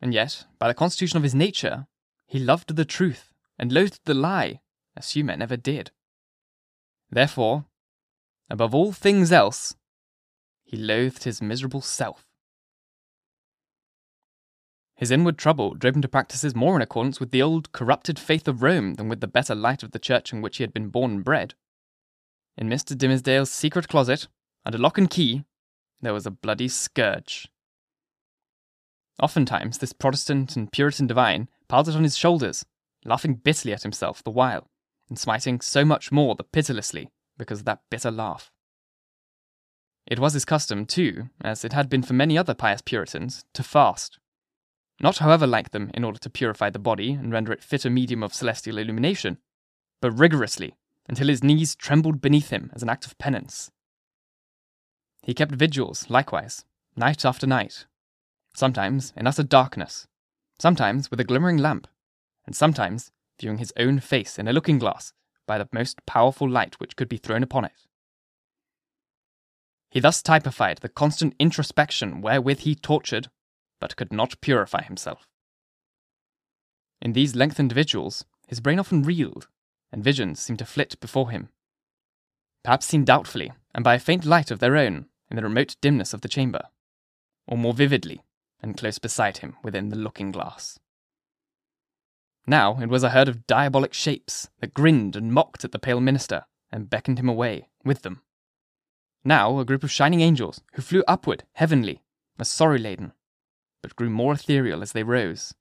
And 0.00 0.12
yet, 0.12 0.46
by 0.58 0.66
the 0.66 0.74
constitution 0.74 1.16
of 1.16 1.22
his 1.22 1.32
nature, 1.32 1.86
he 2.26 2.40
loved 2.40 2.74
the 2.74 2.84
truth 2.84 3.32
and 3.56 3.70
loathed 3.70 4.00
the 4.04 4.14
lie, 4.14 4.62
as 4.96 5.12
few 5.12 5.22
never 5.22 5.56
did. 5.56 5.92
Therefore, 7.08 7.66
above 8.50 8.74
all 8.74 8.90
things 8.90 9.30
else, 9.30 9.76
he 10.64 10.76
loathed 10.76 11.22
his 11.22 11.40
miserable 11.40 11.82
self. 11.82 12.26
His 14.96 15.12
inward 15.12 15.38
trouble 15.38 15.74
drove 15.74 15.94
him 15.94 16.02
to 16.02 16.08
practices 16.08 16.56
more 16.56 16.74
in 16.74 16.82
accordance 16.82 17.20
with 17.20 17.30
the 17.30 17.42
old 17.42 17.70
corrupted 17.70 18.18
faith 18.18 18.48
of 18.48 18.60
Rome 18.60 18.94
than 18.94 19.08
with 19.08 19.20
the 19.20 19.28
better 19.28 19.54
light 19.54 19.84
of 19.84 19.92
the 19.92 20.00
church 20.00 20.32
in 20.32 20.42
which 20.42 20.56
he 20.56 20.64
had 20.64 20.72
been 20.72 20.88
born 20.88 21.12
and 21.12 21.24
bred. 21.24 21.54
In 22.56 22.68
Mr. 22.68 22.98
Dimmesdale's 22.98 23.52
secret 23.52 23.86
closet, 23.86 24.26
under 24.64 24.78
lock 24.78 24.98
and 24.98 25.10
key, 25.10 25.44
there 26.00 26.12
was 26.12 26.26
a 26.26 26.30
bloody 26.30 26.68
scourge. 26.68 27.48
Oftentimes, 29.22 29.78
this 29.78 29.92
Protestant 29.92 30.56
and 30.56 30.72
Puritan 30.72 31.06
divine 31.06 31.48
piled 31.68 31.88
it 31.88 31.96
on 31.96 32.04
his 32.04 32.16
shoulders, 32.16 32.64
laughing 33.04 33.34
bitterly 33.34 33.74
at 33.74 33.82
himself 33.82 34.22
the 34.22 34.30
while, 34.30 34.68
and 35.08 35.18
smiting 35.18 35.60
so 35.60 35.84
much 35.84 36.10
more 36.10 36.34
the 36.34 36.44
pitilessly 36.44 37.10
because 37.36 37.60
of 37.60 37.64
that 37.66 37.82
bitter 37.90 38.10
laugh. 38.10 38.50
It 40.06 40.18
was 40.18 40.32
his 40.32 40.44
custom, 40.44 40.86
too, 40.86 41.28
as 41.40 41.64
it 41.64 41.72
had 41.72 41.88
been 41.88 42.02
for 42.02 42.14
many 42.14 42.36
other 42.38 42.54
pious 42.54 42.82
Puritans, 42.82 43.44
to 43.54 43.62
fast 43.62 44.18
not 45.00 45.18
however 45.18 45.46
like 45.46 45.70
them 45.70 45.90
in 45.94 46.04
order 46.04 46.18
to 46.18 46.30
purify 46.30 46.70
the 46.70 46.78
body 46.78 47.12
and 47.12 47.32
render 47.32 47.52
it 47.52 47.64
fit 47.64 47.84
a 47.84 47.90
medium 47.90 48.22
of 48.22 48.34
celestial 48.34 48.78
illumination, 48.78 49.38
but 50.00 50.12
rigorously 50.12 50.74
until 51.08 51.28
his 51.28 51.42
knees 51.42 51.74
trembled 51.74 52.20
beneath 52.20 52.50
him 52.50 52.70
as 52.74 52.82
an 52.82 52.88
act 52.88 53.06
of 53.06 53.18
penance. 53.18 53.70
He 55.22 55.34
kept 55.34 55.52
vigils, 55.52 56.08
likewise, 56.08 56.64
night 56.96 57.24
after 57.24 57.46
night, 57.46 57.86
sometimes 58.54 59.12
in 59.16 59.26
utter 59.26 59.42
darkness, 59.42 60.06
sometimes 60.58 61.10
with 61.10 61.20
a 61.20 61.24
glimmering 61.24 61.58
lamp, 61.58 61.86
and 62.46 62.56
sometimes 62.56 63.12
viewing 63.38 63.58
his 63.58 63.72
own 63.76 64.00
face 64.00 64.38
in 64.38 64.48
a 64.48 64.52
looking 64.52 64.78
glass 64.78 65.12
by 65.46 65.58
the 65.58 65.68
most 65.72 66.04
powerful 66.06 66.48
light 66.48 66.78
which 66.80 66.96
could 66.96 67.08
be 67.08 67.16
thrown 67.16 67.42
upon 67.42 67.64
it. 67.64 67.86
He 69.90 70.00
thus 70.00 70.22
typified 70.22 70.78
the 70.78 70.88
constant 70.88 71.34
introspection 71.38 72.20
wherewith 72.20 72.60
he 72.60 72.74
tortured 72.74 73.28
but 73.80 73.96
could 73.96 74.12
not 74.12 74.40
purify 74.40 74.82
himself. 74.82 75.26
In 77.02 77.12
these 77.12 77.34
lengthened 77.34 77.72
vigils, 77.72 78.24
his 78.46 78.60
brain 78.60 78.78
often 78.78 79.02
reeled, 79.02 79.48
and 79.90 80.04
visions 80.04 80.38
seemed 80.38 80.58
to 80.58 80.66
flit 80.66 81.00
before 81.00 81.30
him. 81.30 81.48
Perhaps 82.62 82.86
seen 82.86 83.04
doubtfully, 83.04 83.52
and 83.74 83.82
by 83.82 83.94
a 83.94 83.98
faint 83.98 84.24
light 84.24 84.50
of 84.50 84.58
their 84.58 84.76
own, 84.76 85.06
in 85.30 85.36
the 85.36 85.42
remote 85.42 85.76
dimness 85.80 86.12
of 86.12 86.20
the 86.20 86.28
chamber, 86.28 86.62
or 87.46 87.56
more 87.56 87.72
vividly, 87.72 88.22
and 88.62 88.76
close 88.76 88.98
beside 88.98 89.38
him 89.38 89.56
within 89.62 89.88
the 89.88 89.96
looking 89.96 90.32
glass. 90.32 90.78
Now 92.46 92.80
it 92.80 92.88
was 92.88 93.02
a 93.02 93.10
herd 93.10 93.28
of 93.28 93.46
diabolic 93.46 93.94
shapes 93.94 94.48
that 94.60 94.74
grinned 94.74 95.14
and 95.14 95.32
mocked 95.32 95.64
at 95.64 95.72
the 95.72 95.78
pale 95.78 96.00
minister 96.00 96.44
and 96.72 96.90
beckoned 96.90 97.18
him 97.18 97.28
away 97.28 97.68
with 97.84 98.02
them. 98.02 98.22
Now 99.24 99.58
a 99.58 99.64
group 99.64 99.84
of 99.84 99.90
shining 99.90 100.20
angels 100.20 100.60
who 100.74 100.82
flew 100.82 101.04
upward, 101.06 101.44
heavenly, 101.52 102.02
as 102.38 102.48
sorry 102.48 102.78
laden, 102.78 103.12
but 103.82 103.96
grew 103.96 104.10
more 104.10 104.32
ethereal 104.32 104.82
as 104.82 104.92
they 104.92 105.02
rose. 105.02 105.54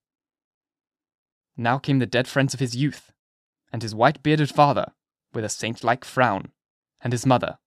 Now 1.57 1.77
came 1.77 1.99
the 1.99 2.05
dead 2.05 2.27
friends 2.27 2.53
of 2.53 2.59
his 2.59 2.75
youth, 2.75 3.11
and 3.71 3.81
his 3.81 3.93
white 3.93 4.23
bearded 4.23 4.49
father, 4.49 4.93
with 5.33 5.43
a 5.43 5.49
saint 5.49 5.83
like 5.83 6.05
frown, 6.05 6.51
and 7.01 7.11
his 7.11 7.25
mother, 7.25 7.59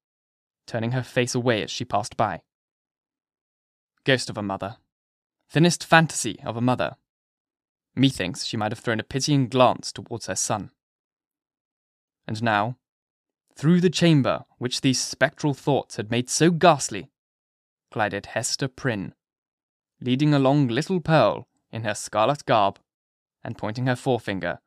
turning 0.66 0.92
her 0.92 1.02
face 1.02 1.34
away 1.34 1.62
as 1.62 1.70
she 1.70 1.84
passed 1.84 2.16
by. 2.16 2.42
Ghost 4.04 4.30
of 4.30 4.38
a 4.38 4.42
mother, 4.42 4.76
thinnest 5.48 5.84
fantasy 5.84 6.40
of 6.44 6.56
a 6.56 6.60
mother. 6.60 6.96
Methinks 7.94 8.44
she 8.44 8.56
might 8.56 8.72
have 8.72 8.78
thrown 8.78 9.00
a 9.00 9.04
pitying 9.04 9.48
glance 9.48 9.92
towards 9.92 10.26
her 10.26 10.34
son. 10.34 10.70
And 12.26 12.42
now, 12.42 12.78
through 13.54 13.80
the 13.80 13.90
chamber 13.90 14.44
which 14.58 14.80
these 14.80 15.00
spectral 15.00 15.54
thoughts 15.54 15.96
had 15.96 16.10
made 16.10 16.30
so 16.30 16.50
ghastly, 16.50 17.10
glided 17.92 18.26
Hester 18.26 18.68
Prynne, 18.68 19.14
leading 20.00 20.32
along 20.32 20.68
little 20.68 21.00
Pearl 21.00 21.48
in 21.70 21.84
her 21.84 21.94
scarlet 21.94 22.44
garb, 22.46 22.78
and 23.44 23.58
pointing 23.58 23.86
her 23.86 23.96
forefinger 23.96 24.60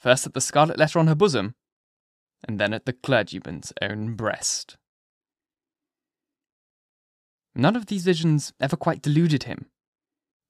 first 0.00 0.26
at 0.26 0.34
the 0.34 0.40
scarlet 0.40 0.78
letter 0.78 0.98
on 0.98 1.06
her 1.06 1.14
bosom, 1.14 1.54
and 2.42 2.58
then 2.58 2.72
at 2.72 2.86
the 2.86 2.92
clergyman's 2.92 3.72
own 3.82 4.14
breast. 4.14 4.78
None 7.54 7.76
of 7.76 7.86
these 7.86 8.04
visions 8.04 8.52
ever 8.60 8.76
quite 8.76 9.02
deluded 9.02 9.44
him. 9.44 9.66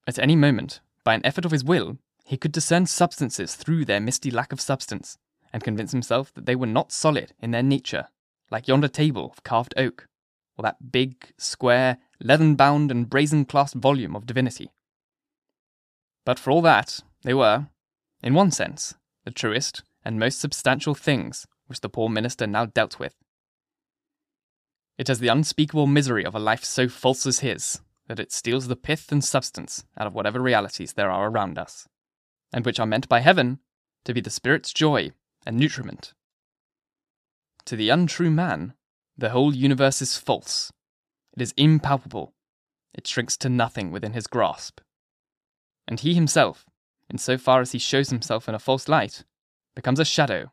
At 0.06 0.18
any 0.18 0.36
moment, 0.36 0.80
by 1.04 1.14
an 1.14 1.24
effort 1.24 1.44
of 1.44 1.50
his 1.50 1.64
will, 1.64 1.98
he 2.24 2.36
could 2.36 2.52
discern 2.52 2.86
substances 2.86 3.56
through 3.56 3.84
their 3.84 4.00
misty 4.00 4.30
lack 4.30 4.52
of 4.52 4.60
substance, 4.60 5.18
and 5.52 5.64
convince 5.64 5.92
himself 5.92 6.32
that 6.34 6.46
they 6.46 6.54
were 6.54 6.66
not 6.66 6.92
solid 6.92 7.32
in 7.40 7.50
their 7.50 7.62
nature, 7.62 8.08
like 8.50 8.68
yonder 8.68 8.88
table 8.88 9.30
of 9.32 9.42
carved 9.42 9.74
oak, 9.76 10.06
or 10.56 10.62
that 10.62 10.92
big, 10.92 11.32
square, 11.38 11.98
leathern 12.20 12.54
bound 12.54 12.90
and 12.90 13.10
brazen 13.10 13.44
clasped 13.44 13.80
volume 13.80 14.14
of 14.14 14.26
divinity. 14.26 14.70
But 16.24 16.38
for 16.38 16.50
all 16.50 16.62
that, 16.62 17.00
they 17.22 17.34
were, 17.34 17.68
in 18.22 18.34
one 18.34 18.50
sense, 18.50 18.94
the 19.24 19.30
truest 19.30 19.82
and 20.04 20.18
most 20.18 20.38
substantial 20.38 20.94
things 20.94 21.46
which 21.66 21.80
the 21.80 21.88
poor 21.88 22.08
minister 22.08 22.46
now 22.46 22.66
dealt 22.66 22.98
with. 22.98 23.14
It 25.00 25.08
has 25.08 25.18
the 25.18 25.28
unspeakable 25.28 25.86
misery 25.86 26.26
of 26.26 26.34
a 26.34 26.38
life 26.38 26.62
so 26.62 26.86
false 26.86 27.24
as 27.24 27.38
his 27.38 27.80
that 28.06 28.20
it 28.20 28.30
steals 28.30 28.68
the 28.68 28.76
pith 28.76 29.10
and 29.10 29.24
substance 29.24 29.82
out 29.96 30.06
of 30.06 30.12
whatever 30.12 30.42
realities 30.42 30.92
there 30.92 31.10
are 31.10 31.30
around 31.30 31.56
us, 31.56 31.88
and 32.52 32.66
which 32.66 32.78
are 32.78 32.84
meant 32.84 33.08
by 33.08 33.20
heaven 33.20 33.60
to 34.04 34.12
be 34.12 34.20
the 34.20 34.28
spirit's 34.28 34.74
joy 34.74 35.12
and 35.46 35.56
nutriment. 35.56 36.12
To 37.64 37.76
the 37.76 37.88
untrue 37.88 38.30
man, 38.30 38.74
the 39.16 39.30
whole 39.30 39.54
universe 39.54 40.02
is 40.02 40.18
false. 40.18 40.70
It 41.34 41.40
is 41.40 41.54
impalpable. 41.56 42.34
It 42.92 43.06
shrinks 43.06 43.38
to 43.38 43.48
nothing 43.48 43.90
within 43.90 44.12
his 44.12 44.26
grasp. 44.26 44.82
And 45.88 45.98
he 45.98 46.12
himself, 46.12 46.66
in 47.08 47.16
so 47.16 47.38
far 47.38 47.62
as 47.62 47.72
he 47.72 47.78
shows 47.78 48.10
himself 48.10 48.50
in 48.50 48.54
a 48.54 48.58
false 48.58 48.86
light, 48.86 49.24
becomes 49.74 49.98
a 49.98 50.04
shadow, 50.04 50.52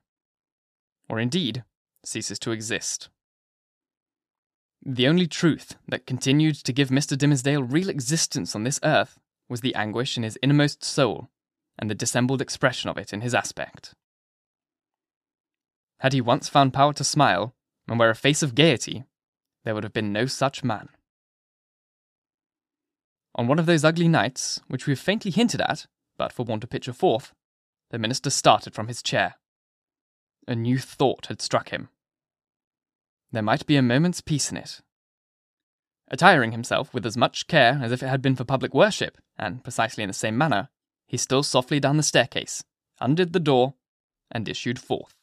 or 1.10 1.20
indeed 1.20 1.66
ceases 2.06 2.39
to 2.39 2.51
exist. 2.51 3.10
The 4.86 5.07
only 5.07 5.27
truth 5.27 5.75
that 5.88 6.05
continued 6.05 6.55
to 6.55 6.74
give 6.74 6.89
Mr. 6.89 7.17
Dimmesdale 7.17 7.63
real 7.63 7.89
existence 7.89 8.55
on 8.55 8.63
this 8.63 8.79
earth 8.84 9.19
was 9.50 9.62
the 9.62 9.75
anguish 9.75 10.17
in 10.17 10.24
his 10.24 10.38
innermost 10.41 10.84
soul 10.84 11.29
and 11.77 11.89
the 11.89 11.96
dissembled 11.96 12.41
expression 12.41 12.89
of 12.89 12.98
it 12.98 13.13
in 13.13 13.22
his 13.22 13.36
aspect. 13.36 13.93
Had 16.00 16.13
he 16.13 16.22
once 16.22 16.48
found 16.48 16.74
power 16.74 16.93
to 16.93 17.03
smile 17.03 17.55
and 17.88 18.00
wear 18.00 18.10
a 18.10 18.15
face 18.15 18.43
of 18.43 18.55
gaiety, 18.55 19.05
there 19.63 19.74
would 19.74 19.84
have 19.84 19.93
been 19.93 20.13
no 20.13 20.25
such 20.25 20.63
man. 20.63 20.89
On 23.36 23.48
one 23.48 23.60
of 23.60 23.65
those 23.65 23.84
ugly 23.84 24.07
nights, 24.07 24.62
which 24.67 24.88
we 24.88 24.91
have 24.91 25.00
faintly 25.00 25.31
hinted 25.31 25.62
at, 25.62 25.86
but 26.17 26.31
for 26.31 26.43
want 26.43 26.63
of 26.63 26.69
picture 26.69 26.93
forth, 26.93 27.34
the 27.91 28.00
minister 28.00 28.29
started 28.29 28.74
from 28.74 28.88
his 28.88 29.03
chair. 29.03 29.36
A 30.48 30.55
new 30.55 30.79
thought 30.79 31.27
had 31.27 31.41
struck 31.41 31.69
him. 31.69 31.89
There 33.38 33.44
might 33.44 33.67
be 33.67 33.75
a 33.75 33.84
moment's 33.84 34.20
peace 34.20 34.50
in 34.50 34.58
it. 34.58 34.82
Attiring 36.08 36.53
himself 36.53 36.91
with 36.91 37.06
as 37.06 37.15
much 37.15 37.46
care 37.46 37.79
as 37.84 37.91
if 37.91 38.01
it 38.01 38.08
had 38.08 38.20
been 38.20 38.36
for 38.36 38.44
public 38.44 38.74
worship, 38.74 39.20
and 39.38 39.63
precisely 39.63 40.03
in 40.03 40.08
the 40.08 40.13
same 40.15 40.36
manner, 40.36 40.70
he 41.06 41.17
stole 41.17 41.44
softly 41.44 41.79
down 41.79 41.98
the 41.98 42.01
staircase, 42.01 42.63
undid 43.00 43.34
the 43.34 43.39
door, 43.39 43.75
and 44.32 44.50
issued 44.50 44.79
forth. 44.79 45.13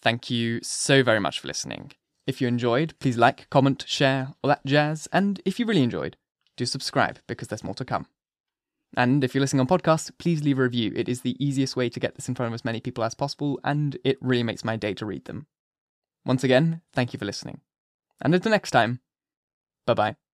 Thank 0.00 0.30
you 0.30 0.60
so 0.62 1.02
very 1.02 1.20
much 1.20 1.40
for 1.40 1.48
listening. 1.48 1.92
If 2.26 2.40
you 2.40 2.48
enjoyed, 2.48 2.94
please 3.00 3.18
like, 3.18 3.50
comment, 3.50 3.84
share, 3.86 4.32
all 4.42 4.48
that 4.48 4.64
jazz, 4.64 5.08
and 5.12 5.42
if 5.44 5.60
you 5.60 5.66
really 5.66 5.82
enjoyed, 5.82 6.16
do 6.56 6.64
subscribe 6.64 7.18
because 7.26 7.48
there's 7.48 7.62
more 7.62 7.74
to 7.74 7.84
come. 7.84 8.06
And 8.96 9.22
if 9.22 9.34
you're 9.34 9.42
listening 9.42 9.60
on 9.60 9.66
podcast, 9.66 10.12
please 10.16 10.42
leave 10.42 10.58
a 10.58 10.62
review. 10.62 10.90
It 10.96 11.06
is 11.06 11.20
the 11.20 11.36
easiest 11.38 11.76
way 11.76 11.90
to 11.90 12.00
get 12.00 12.14
this 12.14 12.30
in 12.30 12.34
front 12.34 12.48
of 12.48 12.54
as 12.54 12.64
many 12.64 12.80
people 12.80 13.04
as 13.04 13.14
possible, 13.14 13.60
and 13.62 13.98
it 14.04 14.16
really 14.22 14.42
makes 14.42 14.64
my 14.64 14.76
day 14.76 14.94
to 14.94 15.04
read 15.04 15.26
them. 15.26 15.48
Once 16.28 16.44
again, 16.44 16.82
thank 16.92 17.14
you 17.14 17.18
for 17.18 17.24
listening. 17.24 17.62
And 18.20 18.34
until 18.34 18.52
next 18.52 18.70
time, 18.70 19.00
bye 19.86 19.94
bye. 19.94 20.27